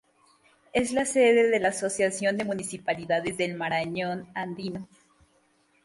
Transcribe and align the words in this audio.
Es 0.73 0.93
la 0.93 1.05
sede 1.05 1.47
de 1.51 1.59
la 1.59 1.69
Asociación 1.69 2.35
de 2.35 2.43
Municipalidades 2.43 3.37
del 3.37 3.53
Marañón 3.53 4.25
Andino. 4.33 4.87